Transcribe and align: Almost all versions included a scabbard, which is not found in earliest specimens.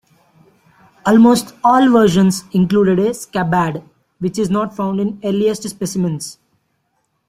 Almost 1.05 1.53
all 1.63 1.87
versions 1.91 2.45
included 2.53 2.97
a 2.97 3.13
scabbard, 3.13 3.83
which 4.17 4.39
is 4.39 4.49
not 4.49 4.75
found 4.75 4.99
in 4.99 5.19
earliest 5.23 5.69
specimens. 5.69 6.39